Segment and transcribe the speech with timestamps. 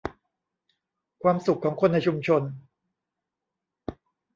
[1.23, 2.43] ความสุขของคนในชุมชน